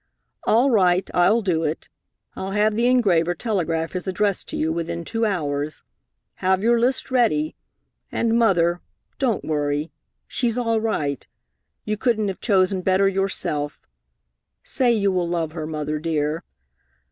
[0.45, 1.87] "All right, I'll do it.
[2.35, 5.83] I'll have the engraver telegraph his address to you within two hours.
[6.37, 7.55] Have your list ready.
[8.11, 8.81] And, Mother,
[9.19, 9.91] don't worry.
[10.27, 11.27] She's all right.
[11.85, 13.85] You couldn't have chosen better yourself.
[14.63, 16.43] Say you will love her, Mother dear."